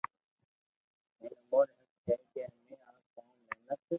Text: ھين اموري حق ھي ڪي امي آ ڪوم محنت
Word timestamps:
ھين 1.19 1.33
اموري 1.41 1.73
حق 2.05 2.09
ھي 2.09 2.13
ڪي 2.33 2.39
امي 2.49 2.75
آ 2.91 2.99
ڪوم 3.13 3.27
محنت 3.45 3.79